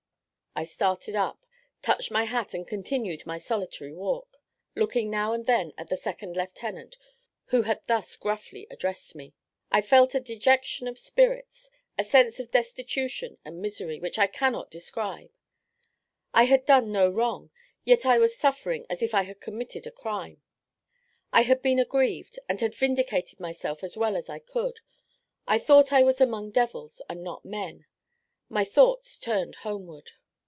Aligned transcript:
I 0.53 0.63
started 0.65 1.15
up, 1.15 1.45
touched 1.81 2.11
my 2.11 2.25
hat, 2.25 2.53
and 2.53 2.67
continued 2.67 3.25
my 3.25 3.37
solitary 3.37 3.93
walk, 3.93 4.35
looking 4.75 5.09
now 5.09 5.31
and 5.31 5.45
then 5.45 5.71
at 5.77 5.87
the 5.87 5.95
second 5.95 6.35
lieutenant, 6.35 6.97
who 7.45 7.61
had 7.61 7.79
thus 7.85 8.17
gruffly 8.17 8.67
addressed 8.69 9.15
me. 9.15 9.33
I 9.71 9.79
felt 9.81 10.13
a 10.13 10.19
dejection 10.19 10.89
of 10.89 10.99
spirits, 10.99 11.71
a 11.97 12.03
sense 12.03 12.37
of 12.41 12.51
destitution 12.51 13.37
and 13.45 13.61
misery, 13.61 14.01
which 14.01 14.19
I 14.19 14.27
cannot 14.27 14.69
describe. 14.69 15.31
I 16.33 16.43
had 16.43 16.65
done 16.65 16.91
no 16.91 17.09
wrong, 17.09 17.49
yet 17.85 18.05
I 18.05 18.19
was 18.19 18.35
suffering 18.37 18.85
as 18.89 19.01
if 19.01 19.13
I 19.15 19.21
had 19.21 19.39
committed 19.39 19.87
a 19.87 19.89
crime. 19.91 20.41
I 21.31 21.43
had 21.43 21.61
been 21.61 21.79
aggrieved, 21.79 22.39
and 22.49 22.59
had 22.59 22.75
vindicated 22.75 23.39
myself 23.39 23.85
as 23.85 23.95
well 23.95 24.17
as 24.17 24.27
I 24.29 24.39
could. 24.39 24.81
I 25.47 25.57
thought 25.59 25.93
I 25.93 26.03
was 26.03 26.19
among 26.19 26.51
devils, 26.51 27.01
and 27.09 27.23
not 27.23 27.45
men; 27.45 27.85
my 28.49 28.65
thoughts 28.65 29.17
turned 29.17 29.55
homeward. 29.55 30.11